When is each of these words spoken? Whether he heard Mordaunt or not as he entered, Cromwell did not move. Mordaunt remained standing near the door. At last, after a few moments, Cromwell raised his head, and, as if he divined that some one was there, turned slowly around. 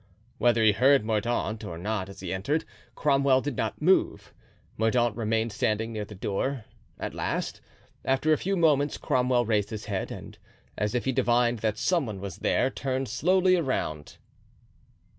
Whether 0.39 0.63
he 0.63 0.71
heard 0.71 1.05
Mordaunt 1.05 1.63
or 1.63 1.77
not 1.77 2.09
as 2.09 2.21
he 2.21 2.33
entered, 2.33 2.65
Cromwell 2.95 3.39
did 3.39 3.55
not 3.55 3.83
move. 3.83 4.33
Mordaunt 4.75 5.15
remained 5.15 5.51
standing 5.51 5.93
near 5.93 6.05
the 6.05 6.15
door. 6.15 6.65
At 6.99 7.13
last, 7.13 7.61
after 8.03 8.33
a 8.33 8.37
few 8.39 8.55
moments, 8.57 8.97
Cromwell 8.97 9.45
raised 9.45 9.69
his 9.69 9.85
head, 9.85 10.09
and, 10.11 10.39
as 10.75 10.95
if 10.95 11.05
he 11.05 11.11
divined 11.11 11.59
that 11.59 11.77
some 11.77 12.07
one 12.07 12.19
was 12.19 12.37
there, 12.39 12.71
turned 12.71 13.09
slowly 13.09 13.55
around. 13.55 14.17